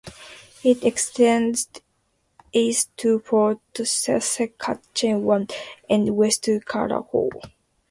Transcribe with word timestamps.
It 0.63 0.83
extends 0.83 1.69
east 2.53 2.89
to 2.97 3.19
Fort 3.19 3.59
Saskatchewan 3.77 5.47
and 5.91 6.15
west 6.17 6.41
to 6.45 6.59
Calahoo. 6.61 7.29